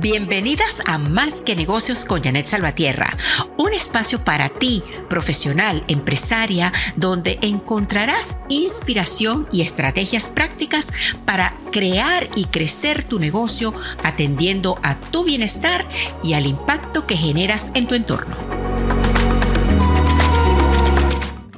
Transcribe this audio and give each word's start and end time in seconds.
Bienvenidas 0.00 0.80
a 0.86 0.96
Más 0.96 1.42
que 1.42 1.56
Negocios 1.56 2.04
con 2.04 2.22
Janet 2.22 2.46
Salvatierra, 2.46 3.08
un 3.56 3.74
espacio 3.74 4.22
para 4.22 4.48
ti, 4.48 4.84
profesional, 5.08 5.82
empresaria, 5.88 6.72
donde 6.94 7.40
encontrarás 7.42 8.38
inspiración 8.48 9.48
y 9.50 9.62
estrategias 9.62 10.28
prácticas 10.28 10.92
para 11.24 11.52
crear 11.72 12.28
y 12.36 12.44
crecer 12.44 13.02
tu 13.02 13.18
negocio 13.18 13.74
atendiendo 14.04 14.76
a 14.84 14.94
tu 14.94 15.24
bienestar 15.24 15.88
y 16.22 16.34
al 16.34 16.46
impacto 16.46 17.04
que 17.04 17.16
generas 17.16 17.72
en 17.74 17.88
tu 17.88 17.96
entorno. 17.96 18.36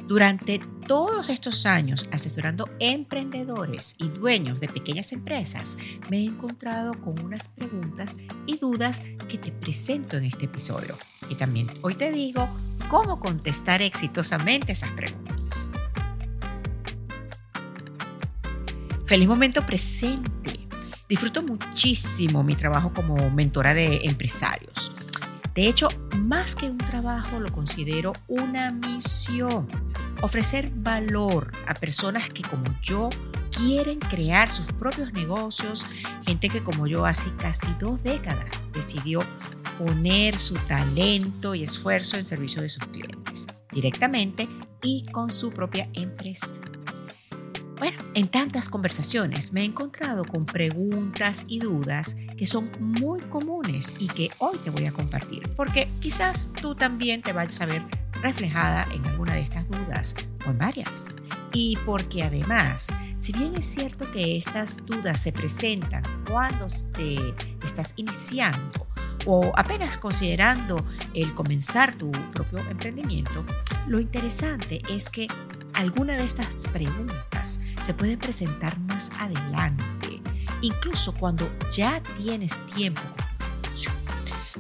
Durante 0.07 0.61
todos 0.91 1.29
estos 1.29 1.67
años 1.67 2.09
asesorando 2.11 2.69
emprendedores 2.81 3.95
y 3.99 4.09
dueños 4.09 4.59
de 4.59 4.67
pequeñas 4.67 5.13
empresas, 5.13 5.79
me 6.11 6.17
he 6.17 6.25
encontrado 6.25 7.01
con 7.01 7.15
unas 7.25 7.47
preguntas 7.47 8.19
y 8.45 8.57
dudas 8.57 9.05
que 9.29 9.39
te 9.39 9.53
presento 9.53 10.17
en 10.17 10.25
este 10.25 10.47
episodio. 10.47 10.99
Y 11.29 11.37
también 11.37 11.69
hoy 11.83 11.95
te 11.95 12.11
digo 12.11 12.49
cómo 12.89 13.21
contestar 13.21 13.83
exitosamente 13.83 14.73
esas 14.73 14.91
preguntas. 14.91 15.71
Feliz 19.07 19.29
momento 19.29 19.65
presente. 19.65 20.67
Disfruto 21.09 21.45
muchísimo 21.45 22.43
mi 22.43 22.57
trabajo 22.57 22.93
como 22.93 23.31
mentora 23.31 23.75
de 23.75 24.01
empresarios. 24.03 24.91
De 25.55 25.69
hecho, 25.69 25.87
más 26.27 26.57
que 26.57 26.67
un 26.67 26.79
trabajo, 26.79 27.39
lo 27.39 27.53
considero 27.53 28.13
una 28.27 28.71
misión 28.73 29.69
ofrecer 30.23 30.71
valor 30.75 31.51
a 31.67 31.75
personas 31.75 32.29
que 32.29 32.43
como 32.43 32.65
yo 32.83 33.09
quieren 33.57 33.99
crear 33.99 34.51
sus 34.51 34.67
propios 34.67 35.13
negocios, 35.13 35.85
gente 36.27 36.49
que 36.49 36.63
como 36.63 36.87
yo 36.87 37.07
hace 37.07 37.35
casi 37.37 37.69
dos 37.79 38.03
décadas 38.03 38.69
decidió 38.73 39.21
poner 39.79 40.39
su 40.39 40.55
talento 40.55 41.55
y 41.55 41.65
esfuerzo 41.65 42.17
en 42.17 42.25
servicio 42.25 42.61
de 42.63 42.69
sus 42.69 42.85
clientes, 42.87 43.47
directamente 43.73 44.49
y 44.83 45.07
con 45.13 45.31
su 45.31 45.51
propia 45.51 45.89
empresa. 45.95 46.55
Bueno, 47.81 47.97
en 48.15 48.29
tantas 48.29 48.69
conversaciones 48.69 49.55
me 49.55 49.63
he 49.63 49.65
encontrado 49.65 50.23
con 50.27 50.45
preguntas 50.45 51.47
y 51.49 51.61
dudas 51.61 52.15
que 52.37 52.47
son 52.47 52.69
muy 52.79 53.19
comunes 53.23 53.95
y 53.99 54.07
que 54.07 54.29
hoy 54.37 54.59
te 54.59 54.69
voy 54.69 54.85
a 54.85 54.93
compartir, 54.93 55.43
porque 55.57 55.89
quizás 55.99 56.53
tú 56.53 56.75
también 56.75 57.23
te 57.23 57.33
vayas 57.33 57.59
a 57.63 57.65
ver 57.65 57.83
reflejada 58.21 58.87
en 58.93 59.07
alguna 59.07 59.33
de 59.33 59.41
estas 59.41 59.67
dudas 59.67 60.15
o 60.47 60.51
en 60.51 60.59
varias. 60.59 61.09
Y 61.55 61.75
porque 61.87 62.23
además, 62.23 62.89
si 63.17 63.33
bien 63.33 63.55
es 63.57 63.65
cierto 63.65 64.13
que 64.13 64.37
estas 64.37 64.85
dudas 64.85 65.19
se 65.19 65.33
presentan 65.33 66.03
cuando 66.31 66.67
te 66.93 67.17
estás 67.65 67.95
iniciando 67.97 68.87
o 69.25 69.53
apenas 69.57 69.97
considerando 69.97 70.77
el 71.15 71.35
comenzar 71.35 71.95
tu 71.95 72.11
propio 72.11 72.59
emprendimiento, 72.71 73.43
lo 73.87 73.99
interesante 73.99 74.83
es 74.91 75.09
que 75.09 75.27
alguna 75.81 76.15
de 76.15 76.25
estas 76.25 76.69
preguntas 76.69 77.63
se 77.83 77.95
pueden 77.95 78.19
presentar 78.19 78.79
más 78.81 79.11
adelante, 79.19 80.21
incluso 80.61 81.15
cuando 81.15 81.49
ya 81.71 82.03
tienes 82.19 82.55
tiempo. 82.75 83.01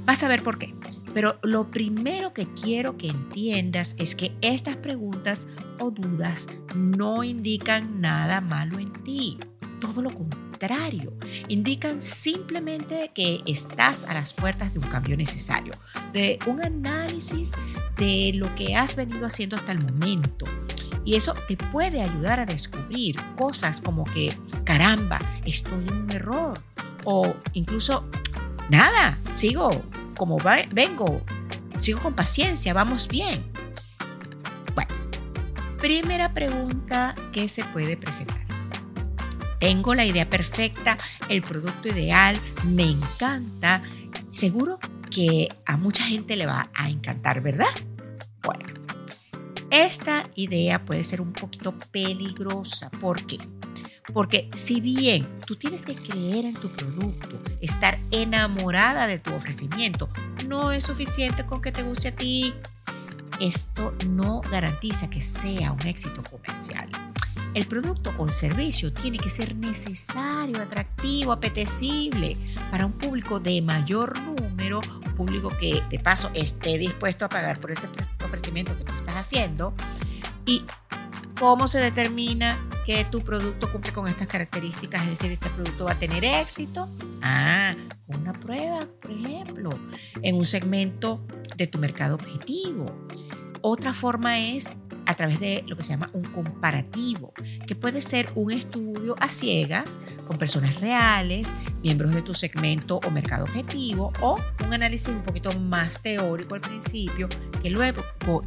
Vas 0.06 0.22
a 0.22 0.28
ver 0.28 0.42
por 0.42 0.58
qué. 0.58 0.74
Pero 1.12 1.38
lo 1.42 1.70
primero 1.70 2.32
que 2.32 2.46
quiero 2.54 2.96
que 2.96 3.08
entiendas 3.08 3.96
es 3.98 4.14
que 4.14 4.32
estas 4.40 4.76
preguntas 4.76 5.48
o 5.78 5.90
dudas 5.90 6.46
no 6.74 7.24
indican 7.24 8.00
nada 8.00 8.40
malo 8.40 8.78
en 8.78 8.92
ti. 9.02 9.36
Todo 9.80 10.02
lo 10.02 10.10
contrario, 10.10 11.12
indican 11.48 12.00
simplemente 12.00 13.10
que 13.14 13.40
estás 13.44 14.04
a 14.04 14.14
las 14.14 14.32
puertas 14.32 14.72
de 14.72 14.78
un 14.78 14.86
cambio 14.86 15.16
necesario, 15.16 15.72
de 16.12 16.38
un 16.46 16.64
análisis 16.64 17.54
de 17.96 18.32
lo 18.34 18.54
que 18.54 18.76
has 18.76 18.94
venido 18.94 19.26
haciendo 19.26 19.56
hasta 19.56 19.72
el 19.72 19.80
momento. 19.80 20.46
Y 21.04 21.16
eso 21.16 21.34
te 21.48 21.56
puede 21.56 22.00
ayudar 22.00 22.40
a 22.40 22.46
descubrir 22.46 23.16
cosas 23.36 23.80
como 23.80 24.04
que, 24.04 24.34
caramba, 24.64 25.18
estoy 25.44 25.86
en 25.88 25.94
un 25.94 26.10
error. 26.10 26.54
O 27.04 27.34
incluso, 27.54 28.00
nada, 28.68 29.18
sigo 29.32 29.70
como 30.16 30.36
vengo, 30.72 31.22
sigo 31.80 32.00
con 32.00 32.14
paciencia, 32.14 32.74
vamos 32.74 33.08
bien. 33.08 33.42
Bueno, 34.74 34.94
primera 35.80 36.30
pregunta 36.30 37.14
que 37.32 37.48
se 37.48 37.64
puede 37.64 37.96
presentar. 37.96 38.38
Tengo 39.58 39.94
la 39.94 40.04
idea 40.04 40.26
perfecta, 40.26 40.96
el 41.28 41.42
producto 41.42 41.88
ideal, 41.88 42.38
me 42.72 42.84
encanta. 42.84 43.82
Seguro 44.30 44.78
que 45.10 45.48
a 45.66 45.76
mucha 45.76 46.04
gente 46.04 46.36
le 46.36 46.46
va 46.46 46.70
a 46.74 46.88
encantar, 46.88 47.42
¿verdad? 47.42 47.68
Bueno, 48.42 48.64
esta 49.70 50.24
idea 50.34 50.84
puede 50.84 51.04
ser 51.04 51.20
un 51.20 51.32
poquito 51.32 51.74
peligrosa. 51.92 52.90
¿Por 52.90 53.24
qué? 53.24 53.38
Porque 54.12 54.50
si 54.54 54.80
bien 54.80 55.26
tú 55.46 55.56
tienes 55.56 55.86
que 55.86 55.94
creer 55.94 56.44
en 56.44 56.54
tu 56.54 56.68
producto, 56.68 57.40
estar 57.60 57.98
enamorada 58.10 59.06
de 59.06 59.18
tu 59.18 59.34
ofrecimiento, 59.34 60.08
no 60.48 60.72
es 60.72 60.84
suficiente 60.84 61.46
con 61.46 61.62
que 61.62 61.72
te 61.72 61.82
guste 61.82 62.08
a 62.08 62.16
ti. 62.16 62.54
Esto 63.40 63.94
no 64.08 64.40
garantiza 64.50 65.08
que 65.08 65.20
sea 65.20 65.72
un 65.72 65.86
éxito 65.86 66.22
comercial. 66.24 66.88
El 67.54 67.66
producto 67.66 68.12
o 68.18 68.26
el 68.26 68.32
servicio 68.32 68.92
tiene 68.92 69.18
que 69.18 69.28
ser 69.28 69.56
necesario, 69.56 70.62
atractivo, 70.62 71.32
apetecible 71.32 72.36
para 72.70 72.86
un 72.86 72.92
público 72.92 73.40
de 73.40 73.60
mayor 73.60 74.18
número, 74.20 74.80
un 75.06 75.16
público 75.16 75.48
que 75.58 75.82
de 75.90 75.98
paso 75.98 76.30
esté 76.34 76.78
dispuesto 76.78 77.24
a 77.24 77.28
pagar 77.28 77.60
por 77.60 77.72
ese 77.72 77.88
ofrecimiento 78.24 78.76
que 78.76 78.84
tú 78.84 78.92
estás 78.92 79.16
haciendo. 79.16 79.74
¿Y 80.46 80.64
cómo 81.40 81.68
se 81.68 81.78
determina 81.78 82.58
que 82.84 83.04
tu 83.04 83.20
producto 83.20 83.70
cumple 83.72 83.92
con 83.92 84.06
estas 84.08 84.26
características, 84.26 85.02
es 85.02 85.10
decir, 85.10 85.32
este 85.32 85.48
producto 85.48 85.86
va 85.86 85.92
a 85.92 85.98
tener 85.98 86.24
éxito. 86.24 86.88
Ah, 87.22 87.74
una 88.06 88.32
prueba, 88.32 88.86
por 89.00 89.10
ejemplo, 89.10 89.70
en 90.22 90.36
un 90.36 90.46
segmento 90.46 91.20
de 91.56 91.66
tu 91.66 91.78
mercado 91.78 92.14
objetivo. 92.14 92.86
Otra 93.62 93.94
forma 93.94 94.38
es 94.38 94.76
a 95.10 95.14
través 95.14 95.40
de 95.40 95.64
lo 95.66 95.76
que 95.76 95.82
se 95.82 95.90
llama 95.90 96.08
un 96.12 96.22
comparativo, 96.22 97.32
que 97.66 97.74
puede 97.74 98.00
ser 98.00 98.28
un 98.36 98.52
estudio 98.52 99.16
a 99.18 99.28
ciegas 99.28 100.00
con 100.28 100.38
personas 100.38 100.80
reales, 100.80 101.52
miembros 101.82 102.14
de 102.14 102.22
tu 102.22 102.32
segmento 102.32 103.00
o 103.04 103.10
mercado 103.10 103.42
objetivo, 103.42 104.12
o 104.20 104.36
un 104.64 104.72
análisis 104.72 105.08
un 105.08 105.22
poquito 105.22 105.50
más 105.58 106.00
teórico 106.00 106.54
al 106.54 106.60
principio, 106.60 107.28
que 107.60 107.70
luego 107.70 108.02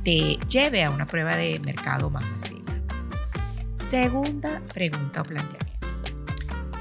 te 0.06 0.38
lleve 0.48 0.86
a 0.86 0.90
una 0.90 1.06
prueba 1.06 1.36
de 1.36 1.60
mercado 1.66 2.10
más 2.10 2.26
masiva. 2.30 2.74
Segunda 3.78 4.62
pregunta 4.74 5.20
o 5.22 5.26
planteamiento. 5.26 5.90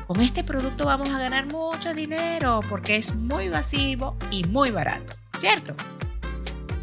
Con 0.06 0.21
este 0.21 0.44
producto 0.44 0.84
vamos 0.84 1.10
a 1.10 1.19
ganar 1.19 1.47
mucho 1.47 1.92
dinero 1.92 2.60
porque 2.69 2.97
es 2.97 3.16
muy 3.16 3.48
masivo 3.48 4.16
y 4.31 4.44
muy 4.44 4.71
barato, 4.71 5.16
¿cierto? 5.38 5.75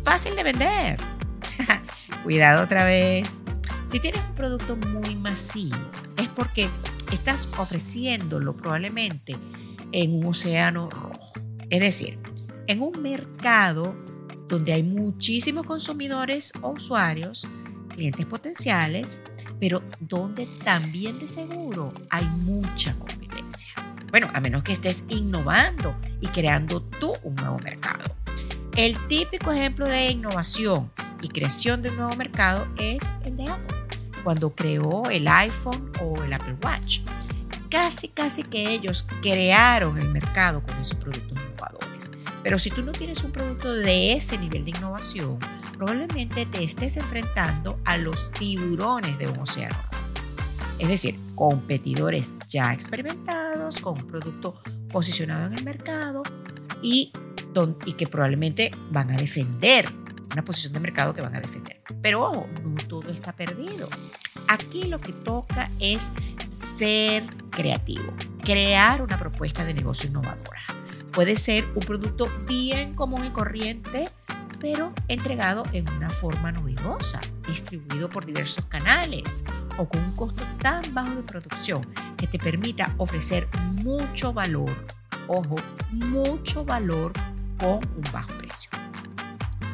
Fácil 0.03 0.35
de 0.35 0.43
vender. 0.43 0.97
Cuidado 2.23 2.63
otra 2.63 2.85
vez. 2.85 3.43
Si 3.87 3.99
tienes 3.99 4.21
un 4.23 4.35
producto 4.35 4.75
muy 4.87 5.15
masivo, 5.15 5.77
es 6.17 6.27
porque 6.29 6.69
estás 7.11 7.49
ofreciéndolo 7.57 8.55
probablemente 8.55 9.35
en 9.91 10.15
un 10.15 10.25
océano 10.27 10.89
rojo. 10.89 11.31
Es 11.69 11.79
decir, 11.79 12.19
en 12.67 12.81
un 12.81 13.01
mercado 13.01 13.95
donde 14.47 14.73
hay 14.73 14.83
muchísimos 14.83 15.65
consumidores 15.65 16.51
o 16.61 16.71
usuarios, 16.71 17.47
clientes 17.95 18.25
potenciales, 18.25 19.21
pero 19.59 19.81
donde 19.99 20.47
también 20.63 21.19
de 21.19 21.27
seguro 21.27 21.93
hay 22.09 22.25
mucha 22.25 22.93
competencia. 22.95 23.71
Bueno, 24.11 24.29
a 24.33 24.39
menos 24.39 24.63
que 24.63 24.73
estés 24.73 25.05
innovando 25.09 25.95
y 26.19 26.27
creando 26.27 26.81
tú 26.81 27.13
un 27.23 27.35
nuevo 27.35 27.59
mercado. 27.59 28.03
El 28.75 28.95
típico 29.07 29.51
ejemplo 29.51 29.87
de 29.87 30.11
innovación 30.11 30.91
y 31.21 31.29
creación 31.29 31.81
de 31.81 31.89
un 31.89 31.97
nuevo 31.97 32.15
mercado 32.15 32.67
es 32.77 33.17
el 33.25 33.37
de 33.37 33.43
Apple, 33.43 33.75
cuando 34.23 34.49
creó 34.49 35.03
el 35.09 35.27
iPhone 35.27 35.81
o 36.05 36.23
el 36.23 36.33
Apple 36.33 36.55
Watch. 36.63 36.99
Casi, 37.69 38.07
casi 38.07 38.43
que 38.43 38.73
ellos 38.73 39.05
crearon 39.21 39.97
el 39.99 40.09
mercado 40.09 40.63
con 40.63 40.77
esos 40.79 40.95
productos 40.95 41.39
innovadores. 41.39 42.11
Pero 42.41 42.57
si 42.57 42.69
tú 42.69 42.81
no 42.81 42.91
tienes 42.91 43.23
un 43.23 43.31
producto 43.31 43.73
de 43.73 44.13
ese 44.13 44.37
nivel 44.37 44.65
de 44.65 44.71
innovación, 44.71 45.37
probablemente 45.73 46.45
te 46.45 46.63
estés 46.63 46.97
enfrentando 46.97 47.79
a 47.85 47.97
los 47.97 48.31
tiburones 48.31 49.17
de 49.19 49.27
un 49.27 49.39
océano. 49.39 49.77
Es 50.79 50.87
decir, 50.87 51.19
competidores 51.35 52.33
ya 52.47 52.73
experimentados 52.73 53.81
con 53.81 54.01
un 54.01 54.07
producto 54.07 54.61
posicionado 54.91 55.47
en 55.47 55.53
el 55.53 55.63
mercado 55.63 56.23
y, 56.81 57.11
y 57.85 57.93
que 57.93 58.07
probablemente 58.07 58.71
van 58.91 59.11
a 59.11 59.15
defender 59.15 59.85
una 60.31 60.43
posición 60.43 60.73
de 60.73 60.79
mercado 60.79 61.13
que 61.13 61.21
van 61.21 61.35
a 61.35 61.39
defender. 61.39 61.81
Pero 62.01 62.31
no 62.63 62.75
todo 62.87 63.11
está 63.11 63.33
perdido. 63.33 63.87
Aquí 64.47 64.83
lo 64.83 64.99
que 64.99 65.13
toca 65.13 65.69
es 65.79 66.11
ser 66.47 67.25
creativo, 67.49 68.13
crear 68.43 69.01
una 69.01 69.17
propuesta 69.17 69.63
de 69.63 69.73
negocio 69.73 70.09
innovadora. 70.09 70.61
Puede 71.11 71.35
ser 71.35 71.65
un 71.75 71.81
producto 71.81 72.27
bien 72.47 72.93
común 72.95 73.25
y 73.25 73.29
corriente, 73.29 74.05
pero 74.59 74.93
entregado 75.07 75.63
en 75.71 75.89
una 75.89 76.09
forma 76.09 76.51
novedosa, 76.51 77.19
distribuido 77.47 78.09
por 78.09 78.25
diversos 78.25 78.65
canales 78.65 79.43
o 79.77 79.87
con 79.87 80.03
un 80.03 80.15
costo 80.15 80.43
tan 80.61 80.81
bajo 80.93 81.15
de 81.15 81.23
producción 81.23 81.81
que 82.17 82.27
te 82.27 82.39
permita 82.39 82.93
ofrecer 82.97 83.47
mucho 83.83 84.33
valor, 84.33 84.69
ojo, 85.27 85.55
mucho 85.91 86.63
valor 86.65 87.13
con 87.57 87.79
un 87.95 88.03
bajo. 88.11 88.38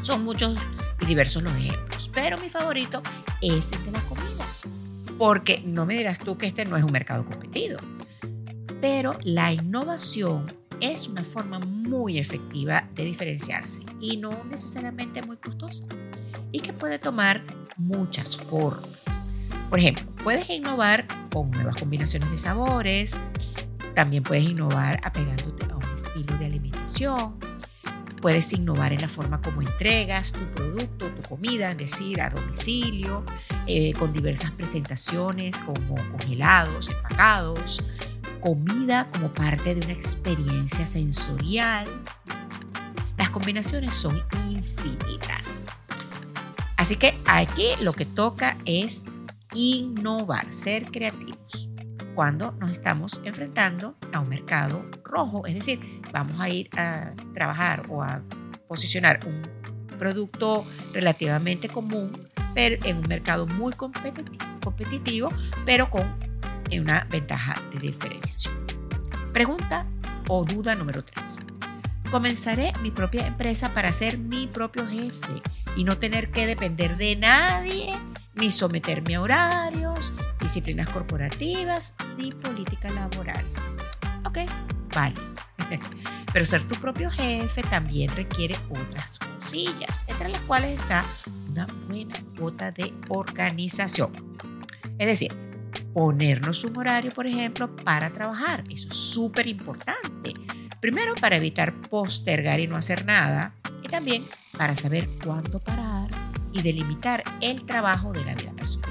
Son 0.05 0.23
muchos 0.23 0.55
y 1.01 1.05
diversos 1.07 1.41
los 1.41 1.55
ejemplos, 1.55 2.11
pero 2.13 2.37
mi 2.37 2.47
favorito 2.47 3.01
es 3.41 3.71
el 3.71 3.85
de 3.85 3.91
la 3.91 4.01
comida, 4.01 4.45
porque 5.17 5.63
no 5.65 5.87
me 5.87 5.97
dirás 5.97 6.19
tú 6.19 6.37
que 6.37 6.45
este 6.45 6.63
no 6.63 6.77
es 6.77 6.83
un 6.83 6.91
mercado 6.91 7.25
competido, 7.25 7.79
pero 8.79 9.13
la 9.23 9.51
innovación 9.51 10.45
es 10.79 11.07
una 11.07 11.23
forma 11.23 11.57
muy 11.57 12.19
efectiva 12.19 12.87
de 12.93 13.03
diferenciarse 13.03 13.81
y 13.99 14.17
no 14.17 14.29
necesariamente 14.47 15.23
muy 15.23 15.37
costosa 15.37 15.83
y 16.51 16.59
que 16.59 16.71
puede 16.71 16.99
tomar 16.99 17.41
muchas 17.75 18.37
formas. 18.37 19.23
Por 19.71 19.79
ejemplo, 19.79 20.05
puedes 20.23 20.47
innovar 20.51 21.07
con 21.33 21.49
nuevas 21.49 21.77
combinaciones 21.77 22.29
de 22.29 22.37
sabores, 22.37 23.23
también 23.95 24.21
puedes 24.21 24.43
innovar 24.43 24.99
apegándote 25.03 25.65
a 25.65 25.75
un 25.75 25.83
estilo 25.83 26.37
de 26.37 26.45
alimentación, 26.45 27.33
puedes 28.21 28.53
innovar 28.53 28.93
en 28.93 29.01
la 29.01 29.09
forma 29.09 29.41
como 29.41 29.61
entregas 29.61 30.31
tu 30.31 30.45
producto, 30.53 31.07
tu 31.09 31.29
comida, 31.29 31.71
es 31.71 31.77
decir, 31.77 32.21
a 32.21 32.29
domicilio, 32.29 33.25
eh, 33.67 33.93
con 33.93 34.11
diversas 34.11 34.51
presentaciones 34.51 35.57
como 35.61 35.95
congelados, 36.11 36.89
empacados, 36.89 37.83
comida 38.39 39.07
como 39.11 39.33
parte 39.33 39.75
de 39.75 39.85
una 39.85 39.93
experiencia 39.93 40.85
sensorial. 40.85 41.87
Las 43.17 43.29
combinaciones 43.29 43.93
son 43.93 44.21
infinitas. 44.49 45.67
Así 46.77 46.97
que 46.97 47.13
aquí 47.25 47.69
lo 47.81 47.93
que 47.93 48.05
toca 48.05 48.57
es 48.65 49.05
innovar, 49.53 50.51
ser 50.51 50.91
creativos 50.91 51.37
cuando 52.15 52.53
nos 52.53 52.71
estamos 52.71 53.19
enfrentando 53.23 53.95
a 54.13 54.21
un 54.21 54.29
mercado 54.29 54.85
rojo. 55.03 55.45
Es 55.45 55.53
decir, 55.53 56.01
vamos 56.11 56.39
a 56.39 56.49
ir 56.49 56.69
a 56.77 57.11
trabajar 57.33 57.83
o 57.89 58.01
a 58.01 58.21
posicionar 58.67 59.19
un 59.27 59.41
producto 59.99 60.65
relativamente 60.93 61.67
común, 61.67 62.11
pero 62.53 62.83
en 62.85 62.97
un 62.97 63.07
mercado 63.07 63.45
muy 63.45 63.73
competitivo, 63.73 65.29
pero 65.65 65.89
con 65.89 66.15
una 66.71 67.05
ventaja 67.11 67.53
de 67.71 67.79
diferenciación. 67.79 68.55
Pregunta 69.31 69.85
o 70.29 70.43
duda 70.43 70.73
número 70.75 71.03
3. 71.03 71.45
Comenzaré 72.09 72.71
mi 72.81 72.91
propia 72.91 73.27
empresa 73.27 73.73
para 73.73 73.91
ser 73.91 74.17
mi 74.17 74.47
propio 74.47 74.87
jefe 74.87 75.41
y 75.75 75.83
no 75.83 75.97
tener 75.97 76.31
que 76.31 76.47
depender 76.47 76.95
de 76.97 77.15
nadie, 77.17 77.91
ni 78.35 78.51
someterme 78.51 79.15
a 79.15 79.21
horarios, 79.21 80.13
disciplinas 80.45 80.89
corporativas, 80.89 81.95
ni 82.17 82.31
política 82.31 82.87
laboral. 82.89 83.43
Ok, 84.25 84.39
vale. 84.93 85.15
Pero 86.33 86.45
ser 86.45 86.67
tu 86.67 86.79
propio 86.79 87.09
jefe 87.09 87.61
también 87.63 88.09
requiere 88.15 88.55
otras 88.69 89.17
cosillas, 89.17 90.05
entre 90.07 90.29
las 90.29 90.39
cuales 90.41 90.71
está 90.79 91.03
una 91.49 91.65
buena 91.87 92.13
cuota 92.37 92.71
de 92.71 92.93
organización. 93.09 94.11
Es 94.99 95.07
decir, 95.07 95.31
ponernos 95.93 96.63
un 96.63 96.77
horario, 96.77 97.11
por 97.11 97.25
ejemplo, 97.25 97.75
para 97.77 98.09
trabajar. 98.11 98.63
Eso 98.69 98.87
es 98.89 98.95
súper 98.95 99.47
importante. 99.47 100.33
Primero, 100.79 101.15
para 101.15 101.37
evitar 101.37 101.73
postergar 101.81 102.59
y 102.59 102.67
no 102.67 102.75
hacer 102.75 103.05
nada. 103.05 103.55
Y 103.81 103.87
también 103.87 104.23
para 104.57 104.75
saber 104.75 105.07
cuándo 105.23 105.59
parar 105.59 106.09
y 106.51 106.61
delimitar 106.61 107.23
el 107.41 107.65
trabajo 107.65 108.11
de 108.11 108.23
la 108.25 108.35
vida 108.35 108.51
personal. 108.51 108.89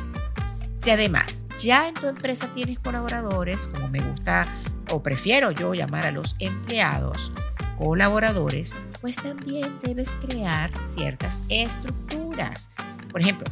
Si 0.75 0.91
además 0.91 1.44
ya 1.63 1.89
en 1.89 1.95
tu 1.95 2.07
empresa 2.07 2.49
tienes 2.55 2.79
colaboradores, 2.79 3.67
como 3.69 3.89
me 3.89 4.01
gusta 4.01 4.47
o 4.91 5.03
prefiero 5.03 5.51
yo 5.51 5.75
llamar 5.75 6.07
a 6.07 6.13
los 6.13 6.37
empleados, 6.39 7.33
colaboradores, 7.79 8.75
pues 9.01 9.17
también 9.17 9.79
debes 9.83 10.17
crear 10.17 10.71
ciertas 10.85 11.45
estructuras. 11.49 12.71
Por 13.11 13.21
ejemplo, 13.21 13.47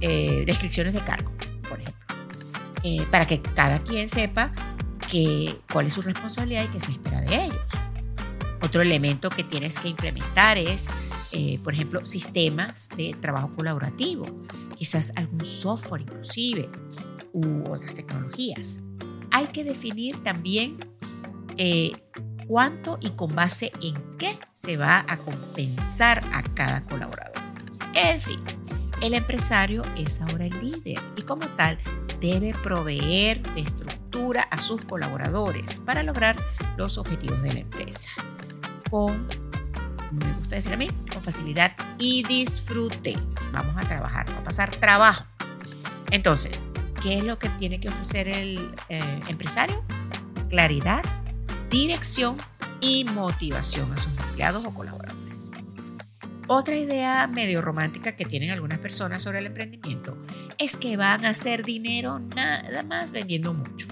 eh, 0.00 0.44
descripciones 0.46 0.94
de 0.94 1.00
cargo, 1.00 1.30
por 1.68 1.80
ejemplo 1.80 2.04
eh, 2.84 2.98
para 3.10 3.26
que 3.26 3.40
cada 3.40 3.78
quien 3.78 4.10
sepa 4.10 4.52
que, 5.10 5.58
cuál 5.72 5.86
es 5.86 5.94
su 5.94 6.02
responsabilidad 6.02 6.64
y 6.64 6.68
qué 6.68 6.80
se 6.80 6.92
espera 6.92 7.22
de 7.22 7.46
ellos. 7.46 7.60
Otro 8.62 8.82
elemento 8.82 9.30
que 9.30 9.42
tienes 9.42 9.78
que 9.78 9.88
implementar 9.88 10.58
es, 10.58 10.88
eh, 11.32 11.58
por 11.64 11.72
ejemplo, 11.72 12.04
sistemas 12.04 12.90
de 12.90 13.16
trabajo 13.20 13.50
colaborativo, 13.56 14.24
quizás 14.76 15.12
algún 15.16 15.44
software 15.46 16.02
inclusive, 16.02 16.68
u 17.34 17.70
otras 17.70 17.94
tecnologías. 17.94 18.80
Hay 19.30 19.46
que 19.48 19.64
definir 19.64 20.22
también 20.22 20.76
eh, 21.58 21.92
cuánto 22.46 22.98
y 23.00 23.10
con 23.10 23.34
base 23.34 23.72
en 23.82 23.94
qué 24.16 24.38
se 24.52 24.76
va 24.76 25.04
a 25.08 25.18
compensar 25.18 26.22
a 26.32 26.42
cada 26.54 26.84
colaborador. 26.86 27.42
En 27.94 28.20
fin, 28.20 28.40
el 29.02 29.14
empresario 29.14 29.82
es 29.96 30.20
ahora 30.22 30.46
el 30.46 30.60
líder 30.60 30.98
y 31.16 31.22
como 31.22 31.46
tal 31.56 31.78
debe 32.20 32.54
proveer 32.62 33.42
de 33.54 33.60
estructura 33.60 34.42
a 34.50 34.58
sus 34.58 34.80
colaboradores 34.82 35.80
para 35.80 36.02
lograr 36.02 36.36
los 36.76 36.98
objetivos 36.98 37.42
de 37.42 37.52
la 37.52 37.60
empresa. 37.60 38.10
Con, 38.90 39.16
me 40.12 40.32
gusta 40.38 40.56
decir 40.56 40.72
a 40.72 40.76
mí, 40.76 40.88
con 41.12 41.22
facilidad 41.22 41.72
y 41.98 42.22
disfrute. 42.22 43.18
Vamos 43.52 43.76
a 43.76 43.88
trabajar, 43.88 44.26
vamos 44.26 44.42
a 44.42 44.44
pasar 44.44 44.70
trabajo. 44.70 45.24
Entonces, 46.10 46.68
¿qué 47.04 47.18
es 47.18 47.24
lo 47.24 47.38
que 47.38 47.50
tiene 47.50 47.78
que 47.78 47.88
ofrecer 47.88 48.28
el 48.28 48.70
eh, 48.88 49.20
empresario? 49.28 49.84
Claridad, 50.48 51.02
dirección 51.70 52.38
y 52.80 53.04
motivación 53.04 53.92
a 53.92 53.98
sus 53.98 54.16
empleados 54.18 54.64
o 54.66 54.72
colaboradores. 54.72 55.50
Otra 56.46 56.76
idea 56.76 57.26
medio 57.26 57.60
romántica 57.60 58.16
que 58.16 58.24
tienen 58.24 58.50
algunas 58.52 58.78
personas 58.78 59.22
sobre 59.22 59.40
el 59.40 59.46
emprendimiento 59.46 60.16
es 60.56 60.78
que 60.78 60.96
van 60.96 61.26
a 61.26 61.30
hacer 61.30 61.62
dinero 61.62 62.20
nada 62.20 62.82
más 62.84 63.10
vendiendo 63.10 63.52
mucho. 63.52 63.86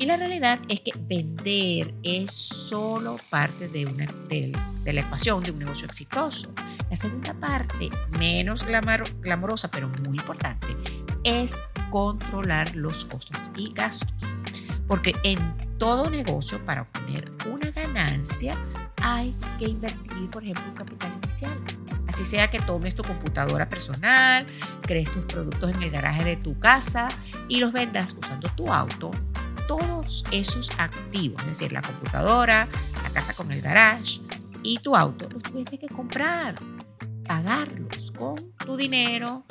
Y 0.00 0.06
la 0.06 0.16
realidad 0.16 0.58
es 0.68 0.80
que 0.80 0.92
vender 0.98 1.94
es 2.02 2.32
solo 2.32 3.16
parte 3.28 3.68
de, 3.68 3.86
una, 3.86 4.06
de, 4.28 4.52
la 4.92 5.00
ecuación 5.00 5.40
de 5.42 5.52
un 5.52 5.60
negocio 5.60 5.86
exitoso. 5.86 6.52
La 6.88 6.96
segunda 6.96 7.32
parte, 7.34 7.90
menos 8.18 8.64
glamorosa 8.64 9.70
pero 9.70 9.88
muy 10.08 10.16
importante, 10.16 10.74
es 11.22 11.56
controlar 11.90 12.74
los 12.76 13.04
costos 13.04 13.40
y 13.56 13.72
gastos. 13.72 14.14
Porque 14.86 15.14
en 15.22 15.38
todo 15.78 16.10
negocio, 16.10 16.64
para 16.64 16.82
obtener 16.82 17.30
una 17.48 17.70
ganancia, 17.70 18.56
hay 19.02 19.34
que 19.58 19.66
invertir, 19.66 20.30
por 20.30 20.42
ejemplo, 20.42 20.64
un 20.68 20.74
capital 20.74 21.12
inicial. 21.22 21.56
Así 22.08 22.24
sea 22.24 22.50
que 22.50 22.58
tomes 22.58 22.94
tu 22.94 23.04
computadora 23.04 23.68
personal, 23.68 24.44
crees 24.82 25.10
tus 25.12 25.24
productos 25.24 25.70
en 25.70 25.82
el 25.82 25.90
garaje 25.90 26.24
de 26.24 26.36
tu 26.36 26.58
casa 26.58 27.06
y 27.48 27.60
los 27.60 27.72
vendas 27.72 28.16
usando 28.18 28.48
tu 28.56 28.66
auto. 28.66 29.10
Todos 29.68 30.24
esos 30.32 30.68
activos, 30.78 31.40
es 31.42 31.48
decir, 31.48 31.72
la 31.72 31.82
computadora, 31.82 32.66
la 33.04 33.10
casa 33.10 33.32
con 33.34 33.52
el 33.52 33.60
garage 33.60 34.20
y 34.64 34.78
tu 34.78 34.96
auto, 34.96 35.28
los 35.32 35.42
tuviste 35.44 35.78
que 35.78 35.86
comprar, 35.86 36.56
pagarlos 37.24 38.10
con 38.18 38.34
tu 38.66 38.76
dinero 38.76 39.44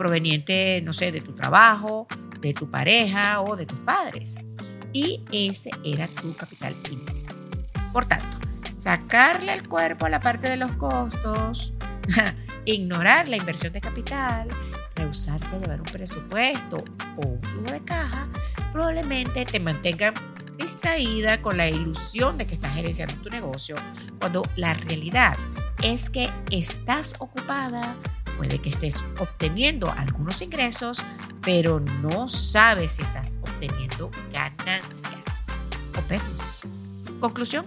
proveniente, 0.00 0.80
no 0.82 0.94
sé, 0.94 1.12
de 1.12 1.20
tu 1.20 1.32
trabajo, 1.32 2.06
de 2.40 2.54
tu 2.54 2.70
pareja 2.70 3.42
o 3.42 3.54
de 3.54 3.66
tus 3.66 3.78
padres. 3.80 4.42
Y 4.94 5.22
ese 5.30 5.70
era 5.84 6.08
tu 6.08 6.34
capital 6.34 6.72
inicial. 6.90 7.36
Por 7.92 8.06
tanto, 8.06 8.38
sacarle 8.74 9.52
el 9.52 9.68
cuerpo 9.68 10.08
la 10.08 10.18
parte 10.18 10.48
de 10.48 10.56
los 10.56 10.72
costos, 10.72 11.74
ignorar 12.64 13.28
la 13.28 13.36
inversión 13.36 13.74
de 13.74 13.82
capital, 13.82 14.48
rehusarse 14.96 15.56
a 15.56 15.58
llevar 15.58 15.80
un 15.80 15.86
presupuesto 15.86 16.82
o 17.18 17.28
un 17.28 17.42
flujo 17.42 17.72
de 17.72 17.84
caja, 17.84 18.26
probablemente 18.72 19.44
te 19.44 19.60
mantenga 19.60 20.14
distraída 20.56 21.36
con 21.36 21.58
la 21.58 21.68
ilusión 21.68 22.38
de 22.38 22.46
que 22.46 22.54
estás 22.54 22.72
gerenciando 22.72 23.16
tu 23.16 23.28
negocio, 23.28 23.76
cuando 24.18 24.44
la 24.56 24.72
realidad 24.72 25.36
es 25.82 26.08
que 26.08 26.30
estás 26.50 27.12
ocupada, 27.18 27.96
puede 28.40 28.58
que 28.58 28.70
estés 28.70 28.94
obteniendo 29.18 29.92
algunos 29.92 30.40
ingresos, 30.40 31.04
pero 31.42 31.78
no 31.78 32.26
sabes 32.26 32.92
si 32.92 33.02
estás 33.02 33.30
obteniendo 33.42 34.10
ganancias 34.32 35.44
o. 35.90 37.20
Conclusión, 37.20 37.66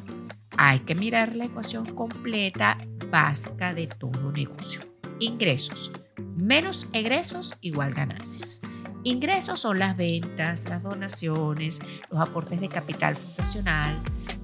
hay 0.57 0.79
que 0.79 0.95
mirar 0.95 1.35
la 1.35 1.45
ecuación 1.45 1.85
completa 1.85 2.75
básica 3.11 3.71
de 3.71 3.85
todo 3.85 4.31
negocio. 4.31 4.81
Ingresos 5.19 5.91
menos 6.35 6.87
egresos 6.91 7.55
igual 7.61 7.93
ganancias. 7.93 8.61
Ingresos 9.03 9.59
son 9.59 9.77
las 9.77 9.95
ventas, 9.95 10.67
las 10.69 10.81
donaciones, 10.81 11.81
los 12.09 12.19
aportes 12.19 12.59
de 12.59 12.67
capital 12.67 13.15
fundacional 13.15 13.95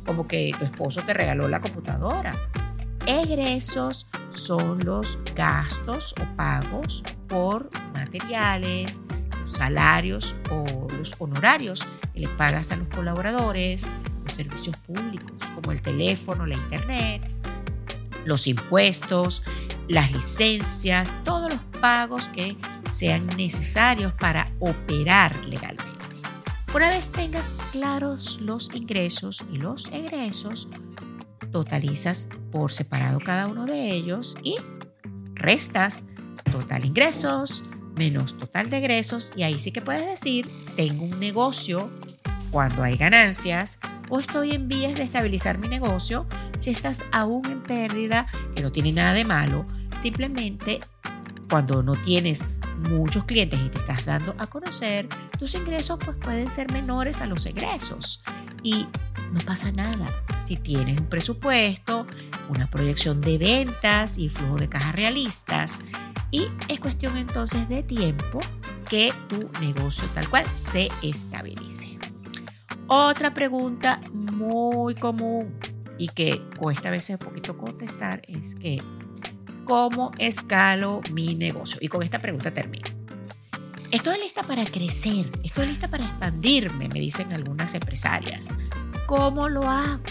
como 0.06 0.28
que 0.28 0.52
tu 0.60 0.64
esposo 0.64 1.02
te 1.02 1.16
regaló 1.16 1.48
la 1.48 1.60
computadora. 1.60 2.34
Egresos 3.08 4.06
son 4.34 4.80
los 4.86 5.18
gastos 5.36 6.14
o 6.22 6.36
pagos 6.36 7.04
por 7.28 7.70
materiales, 7.94 9.02
salarios 9.46 10.36
o 10.52 10.88
los 10.98 11.16
honorarios 11.20 11.86
que 12.14 12.22
le 12.22 12.28
pagas 12.30 12.72
a 12.72 12.76
los 12.76 12.88
colaboradores, 12.88 13.88
los 14.24 14.34
servicios 14.34 14.78
públicos 14.78 15.32
como 15.56 15.72
el 15.72 15.82
teléfono, 15.82 16.46
la 16.46 16.56
internet, 16.56 17.30
los 18.26 18.48
impuestos, 18.48 19.44
las 19.88 20.12
licencias, 20.12 21.24
todos 21.24 21.54
los 21.54 21.62
pagos 21.82 22.30
que 22.30 22.56
sean 22.92 23.28
necesarios 23.38 24.14
para 24.14 24.48
operar 24.60 25.36
legalmente. 25.46 25.90
Una 26.74 26.90
vez 26.90 27.12
tengas 27.12 27.56
claros 27.72 28.40
los 28.42 28.74
ingresos 28.76 29.44
y 29.52 29.58
los 29.58 29.92
egresos, 29.92 30.68
totalizas 31.52 32.30
por 32.52 32.72
separado 32.72 33.20
cada 33.20 33.48
uno 33.48 33.66
de 33.66 33.90
ellos 33.90 34.36
y 34.44 34.58
restas 35.36 36.06
total 36.52 36.86
ingresos 36.86 37.64
menos 38.00 38.38
total 38.40 38.70
de 38.70 38.78
egresos. 38.78 39.34
Y 39.36 39.44
ahí 39.44 39.60
sí 39.60 39.72
que 39.72 39.82
puedes 39.82 40.06
decir, 40.06 40.50
tengo 40.76 41.04
un 41.04 41.20
negocio 41.20 41.92
cuando 42.50 42.82
hay 42.82 42.96
ganancias 42.96 43.78
o 44.10 44.20
estoy 44.20 44.52
en 44.52 44.68
vías 44.68 44.96
de 44.96 45.04
estabilizar 45.04 45.60
mi 45.60 45.68
negocio. 45.68 46.26
Si 46.58 46.72
estás 46.72 47.06
aún 47.12 47.46
en 47.46 47.62
pérdida, 47.62 48.28
que 48.56 48.64
no 48.64 48.72
tiene 48.72 48.94
nada 48.94 49.14
de 49.14 49.26
malo, 49.26 49.68
simplemente 50.00 50.80
cuando 51.50 51.84
no 51.84 51.94
tienes 51.94 52.46
muchos 52.90 53.26
clientes 53.26 53.60
y 53.64 53.70
te 53.70 53.80
estás 53.80 54.06
dando 54.06 54.34
a 54.40 54.48
conocer, 54.48 55.08
tus 55.38 55.54
ingresos 55.56 56.00
pues 56.04 56.18
pueden 56.18 56.50
ser 56.50 56.72
menores 56.72 57.22
a 57.22 57.28
los 57.28 57.46
egresos. 57.46 58.24
Y 58.64 58.88
no 59.32 59.40
pasa 59.46 59.72
nada. 59.72 60.08
Si 60.44 60.58
tienes 60.58 61.00
un 61.00 61.08
presupuesto, 61.08 62.06
una 62.50 62.70
proyección 62.70 63.22
de 63.22 63.38
ventas 63.38 64.18
y 64.18 64.30
flujo 64.30 64.58
de 64.58 64.70
caja 64.70 64.92
realistas 64.92 65.84
y 66.32 66.48
es 66.68 66.80
cuestión 66.80 67.18
entonces 67.18 67.68
de 67.70 67.84
tiempo 67.84 68.40
que 68.90 69.14
tu 69.28 69.50
negocio 69.60 70.08
tal 70.14 70.28
cual 70.30 70.46
se 70.54 70.90
estabilice. 71.02 71.98
Otra 72.88 73.34
pregunta 73.34 74.00
muy 74.14 74.96
común 74.96 75.54
y 75.98 76.08
que 76.08 76.42
cuesta 76.58 76.88
a 76.90 76.92
veces 76.92 77.20
un 77.20 77.28
poquito 77.28 77.58
contestar 77.58 78.22
es 78.28 78.56
que 78.56 78.82
¿cómo 79.66 80.12
escalo 80.18 81.02
mi 81.14 81.36
negocio? 81.36 81.78
Y 81.82 81.88
con 81.88 82.02
esta 82.02 82.18
pregunta 82.18 82.50
termino. 82.50 82.88
Estoy 83.92 84.20
lista 84.20 84.44
para 84.44 84.64
crecer, 84.66 85.32
estoy 85.44 85.68
lista 85.68 85.88
para 85.88 86.06
expandirme, 86.06 86.90
me 86.90 87.00
dicen 87.00 87.34
algunas 87.34 87.74
empresarias. 87.74 88.50
¿Cómo 89.10 89.50
lo 89.50 89.68
hago? 89.68 90.04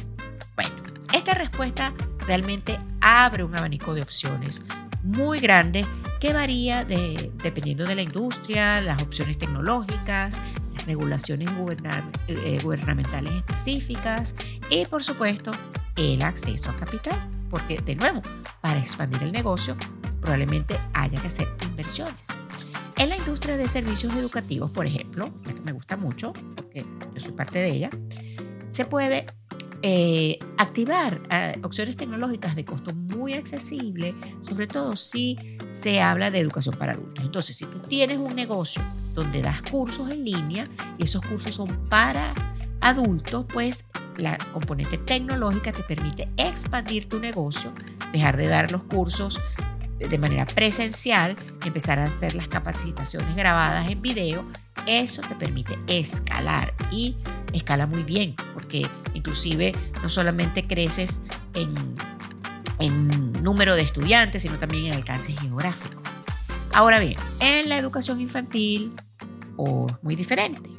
Bueno, 0.57 0.75
esta 1.15 1.33
respuesta 1.33 1.95
realmente 2.27 2.81
abre 3.01 3.45
un 3.45 3.57
abanico 3.57 3.95
de 3.95 4.03
opciones 4.03 4.67
muy 5.05 5.39
grande 5.39 5.87
que 6.19 6.33
varía 6.33 6.83
dependiendo 6.83 7.85
de 7.85 7.95
la 7.95 8.03
industria, 8.03 8.81
las 8.81 9.01
opciones 9.01 9.39
tecnológicas, 9.39 10.41
las 10.75 10.85
regulaciones 10.85 11.49
eh, 12.27 12.59
gubernamentales 12.61 13.35
específicas 13.35 14.35
y 14.69 14.85
por 14.87 15.05
supuesto 15.05 15.53
el 15.95 16.21
acceso 16.25 16.69
a 16.69 16.75
capital. 16.75 17.17
Porque 17.51 17.77
de 17.77 17.95
nuevo, 17.95 18.21
para 18.61 18.81
expandir 18.81 19.23
el 19.23 19.31
negocio 19.31 19.77
probablemente 20.21 20.77
haya 20.95 21.21
que 21.21 21.29
hacer 21.29 21.47
inversiones. 21.71 22.27
En 22.97 23.11
la 23.11 23.17
industria 23.17 23.57
de 23.57 23.69
servicios 23.69 24.13
educativos, 24.17 24.73
por 24.73 24.89
ejemplo, 24.89 25.31
que 25.45 25.55
me 25.61 25.71
gusta 25.71 25.97
mucho, 25.97 26.33
porque 26.57 26.85
yo 27.15 27.21
soy 27.21 27.33
parte 27.33 27.61
de 27.61 27.71
ella, 27.71 27.91
se 28.79 28.85
puede 28.85 29.27
eh, 29.83 30.39
activar 30.57 31.21
eh, 31.33 31.59
opciones 31.65 31.97
tecnológicas 31.97 32.55
de 32.55 32.65
costo 32.65 32.95
muy 32.95 33.33
accesible, 33.33 34.15
sobre 34.41 34.69
todo 34.69 34.97
si 34.97 35.35
se 35.69 36.01
habla 36.01 36.31
de 36.31 36.39
educación 36.39 36.77
para 36.79 36.93
adultos. 36.93 37.25
Entonces, 37.25 37.57
si 37.57 37.65
tú 37.65 37.81
tienes 37.81 38.19
un 38.19 38.37
negocio 38.37 38.81
donde 39.17 39.43
das 39.43 39.63
cursos 39.63 40.13
en 40.13 40.25
línea 40.25 40.65
y 40.97 41.07
esos 41.07 41.23
cursos 41.23 41.57
son 41.57 41.89
para 41.89 42.33
adultos, 42.81 43.47
pues 43.53 43.91
la 44.17 44.39
componente 44.53 44.97
tecnológica 44.97 45.73
te 45.73 45.83
permite 45.83 46.29
expandir 46.37 47.09
tu 47.09 47.19
negocio, 47.19 47.73
dejar 48.13 48.37
de 48.37 48.47
dar 48.47 48.71
los 48.71 48.85
cursos 48.85 49.41
de 49.99 50.19
manera 50.19 50.47
presencial, 50.47 51.35
empezar 51.65 51.99
a 51.99 52.05
hacer 52.05 52.37
las 52.37 52.47
capacitaciones 52.47 53.35
grabadas 53.35 53.91
en 53.91 54.01
video 54.01 54.47
eso 54.87 55.23
te 55.23 55.35
permite 55.35 55.79
escalar 55.87 56.75
y 56.91 57.17
escala 57.53 57.87
muy 57.87 58.03
bien, 58.03 58.35
porque 58.55 58.87
inclusive 59.15 59.73
no 60.03 60.11
solamente 60.11 60.67
creces 60.67 61.25
en, 61.55 61.75
número 63.43 63.75
de 63.75 63.83
estudiantes, 63.83 64.43
sino 64.43 64.59
también 64.59 64.87
en 64.87 64.95
alcance 64.95 65.33
geográfico. 65.33 66.03
Ahora 66.75 67.01
bien, 67.01 67.17
en 67.41 67.69
la 67.69 67.79
educación 67.79 68.21
infantil, 68.21 68.93
o 69.57 69.87
muy 70.03 70.15
diferente, 70.15 70.71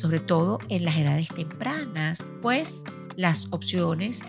sobre 0.00 0.20
todo 0.20 0.58
en 0.68 0.84
las 0.84 0.96
edades 0.96 1.28
tempranas, 1.28 2.30
pues 2.42 2.84
las 3.16 3.48
opciones, 3.50 4.24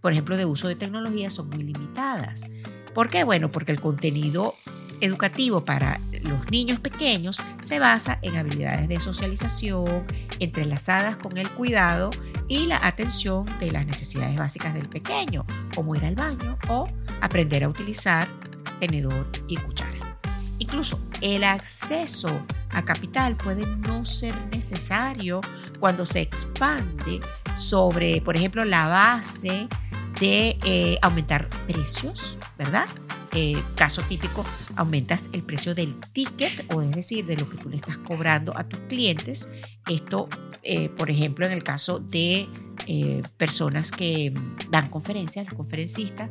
por 0.00 0.12
ejemplo, 0.12 0.36
de 0.36 0.44
uso 0.44 0.68
de 0.68 0.74
tecnología 0.74 1.30
son 1.30 1.48
muy 1.48 1.62
limitadas. 1.62 2.50
¿Por 2.94 3.08
qué? 3.08 3.24
Bueno, 3.24 3.50
porque 3.50 3.72
el 3.72 3.80
contenido 3.80 4.54
educativo 5.02 5.64
para 5.64 6.00
los 6.22 6.50
niños 6.50 6.80
pequeños 6.80 7.42
se 7.60 7.78
basa 7.78 8.18
en 8.22 8.36
habilidades 8.36 8.88
de 8.88 9.00
socialización 9.00 9.84
entrelazadas 10.38 11.16
con 11.16 11.36
el 11.36 11.50
cuidado 11.50 12.10
y 12.48 12.66
la 12.66 12.78
atención 12.86 13.44
de 13.60 13.70
las 13.70 13.84
necesidades 13.86 14.36
básicas 14.36 14.74
del 14.74 14.88
pequeño, 14.88 15.44
como 15.74 15.94
ir 15.94 16.04
al 16.04 16.14
baño 16.14 16.58
o 16.68 16.84
aprender 17.20 17.64
a 17.64 17.68
utilizar 17.68 18.28
tenedor 18.80 19.30
y 19.48 19.56
cuchara. 19.56 20.18
Incluso 20.58 21.00
el 21.20 21.44
acceso 21.44 22.44
a 22.70 22.84
capital 22.84 23.36
puede 23.36 23.66
no 23.66 24.04
ser 24.04 24.34
necesario 24.54 25.40
cuando 25.80 26.06
se 26.06 26.20
expande 26.20 27.20
sobre, 27.56 28.20
por 28.20 28.36
ejemplo, 28.36 28.64
la 28.64 28.86
base 28.86 29.68
de 30.20 30.58
eh, 30.64 30.98
aumentar 31.02 31.48
precios, 31.66 32.36
¿verdad? 32.56 32.86
Eh, 33.34 33.62
caso 33.76 34.02
típico, 34.02 34.44
aumentas 34.76 35.30
el 35.32 35.42
precio 35.42 35.74
del 35.74 35.98
ticket, 36.12 36.66
o 36.74 36.82
es 36.82 36.90
decir, 36.90 37.24
de 37.24 37.36
lo 37.36 37.48
que 37.48 37.56
tú 37.56 37.70
le 37.70 37.76
estás 37.76 37.96
cobrando 37.98 38.52
a 38.56 38.64
tus 38.64 38.80
clientes. 38.80 39.48
Esto, 39.88 40.28
eh, 40.62 40.90
por 40.90 41.10
ejemplo, 41.10 41.46
en 41.46 41.52
el 41.52 41.62
caso 41.62 41.98
de 41.98 42.46
eh, 42.86 43.22
personas 43.38 43.90
que 43.90 44.34
dan 44.70 44.88
conferencias, 44.90 45.46
los 45.46 45.54
conferencistas, 45.54 46.28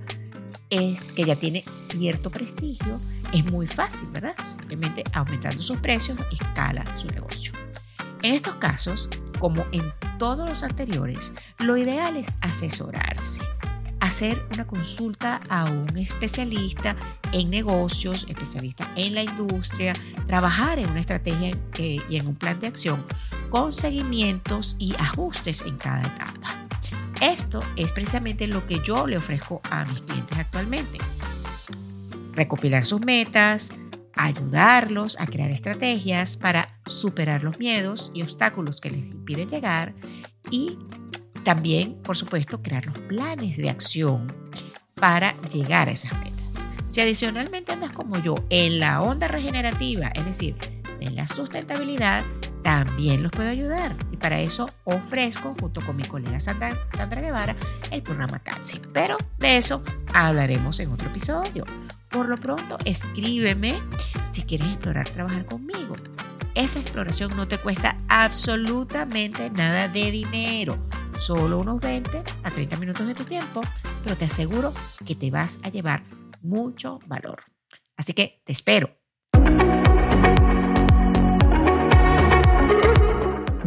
es 0.70 1.14
que 1.14 1.24
ya 1.24 1.36
tiene 1.36 1.64
cierto 1.68 2.30
prestigio, 2.30 3.00
es 3.34 3.52
muy 3.52 3.66
fácil, 3.66 4.10
¿verdad? 4.12 4.36
Simplemente 4.46 5.04
aumentando 5.14 5.64
sus 5.64 5.78
precios, 5.78 6.20
escala 6.32 6.84
su 6.96 7.08
negocio. 7.08 7.52
En 8.22 8.36
estos 8.36 8.56
casos, 8.56 9.10
como 9.40 9.64
en 9.72 9.92
todos 10.20 10.48
los 10.48 10.62
anteriores, 10.62 11.34
lo 11.58 11.78
ideal 11.78 12.16
es 12.16 12.38
asesorarse 12.42 13.42
hacer 14.12 14.46
una 14.54 14.68
consulta 14.68 15.40
a 15.48 15.64
un 15.72 15.98
especialista 15.98 16.98
en 17.32 17.50
negocios, 17.50 18.26
especialista 18.28 18.86
en 18.98 19.16
la 19.16 19.24
industria, 19.24 19.94
trabajar 20.28 20.80
en 20.80 20.90
una 20.90 21.00
estrategia 21.00 21.52
y 21.80 22.18
en 22.18 22.28
un 22.28 22.36
plan 22.36 22.60
de 22.60 22.68
acción 22.68 23.06
con 23.50 23.72
seguimientos 23.72 24.76
y 24.80 24.94
ajustes 24.96 25.62
en 25.62 25.78
cada 25.78 26.02
etapa. 26.02 26.68
Esto 27.22 27.62
es 27.78 27.90
precisamente 27.94 28.48
lo 28.48 28.66
que 28.66 28.82
yo 28.84 29.08
le 29.08 29.16
ofrezco 29.16 29.62
a 29.70 29.86
mis 29.86 30.02
clientes 30.02 30.38
actualmente. 30.38 30.98
Recopilar 32.34 32.84
sus 32.84 33.00
metas, 33.00 33.72
ayudarlos 34.14 35.18
a 35.22 35.26
crear 35.26 35.52
estrategias 35.52 36.36
para 36.36 36.68
superar 36.86 37.46
los 37.46 37.60
miedos 37.60 38.12
y 38.14 38.24
obstáculos 38.24 38.82
que 38.82 38.90
les 38.92 39.00
impiden 39.00 39.50
llegar 39.50 39.94
y 40.50 40.78
también, 41.44 41.96
por 42.04 42.18
supuesto, 42.18 42.62
crear 42.62 42.86
los 42.86 42.98
planes 43.00 43.58
de 43.58 43.70
acción 43.70 44.34
para 44.96 45.40
llegar 45.54 45.90
a 45.90 45.92
esas 45.92 46.14
metas. 46.20 46.70
Si 46.88 47.02
adicionalmente 47.02 47.72
andas 47.72 47.94
como 47.94 48.22
yo 48.22 48.36
en 48.50 48.80
la 48.80 49.00
onda 49.00 49.28
regenerativa, 49.28 50.12
es 50.14 50.26
decir, 50.26 50.56
en 51.00 51.16
la 51.16 51.28
sustentabilidad, 51.28 52.24
también 52.62 53.24
los 53.24 53.32
puedo 53.32 53.50
ayudar. 53.50 53.96
Y 54.12 54.18
para 54.18 54.40
eso 54.40 54.68
ofrezco, 54.84 55.56
junto 55.60 55.82
con 55.82 55.96
mi 55.96 56.04
colega 56.04 56.40
Sandra, 56.40 56.78
Guevara, 57.10 57.56
el 57.92 58.04
programa 58.04 58.40
CATSI. 58.40 58.82
Pero 58.94 59.18
de 59.40 59.58
eso 59.58 59.84
hablaremos 60.14 60.80
en 60.80 60.92
otro 60.92 61.10
episodio. 61.10 61.66
Por 62.10 62.30
lo 62.30 62.38
pronto, 62.38 62.78
escríbeme 62.86 63.80
si 64.32 64.44
quieres 64.44 64.68
explorar 64.74 65.10
trabajar 65.10 65.46
conmigo. 65.46 65.96
Esa 66.54 66.80
exploración 66.80 67.36
no 67.36 67.46
te 67.46 67.58
cuesta 67.58 67.98
absolutamente 68.10 69.50
nada 69.50 69.88
de 69.88 70.12
dinero 70.12 70.78
solo 71.22 71.60
unos 71.60 71.80
20 71.80 72.24
a 72.44 72.50
30 72.50 72.78
minutos 72.78 73.06
de 73.06 73.14
tu 73.14 73.24
tiempo, 73.24 73.62
pero 74.04 74.18
te 74.18 74.26
aseguro 74.26 74.74
que 75.06 75.16
te 75.16 75.30
vas 75.30 75.60
a 75.64 75.70
llevar 75.70 76.04
mucho 76.42 76.98
valor. 77.08 77.44
Así 77.96 78.14
que 78.14 78.42
te 78.44 78.52
espero. 78.52 78.90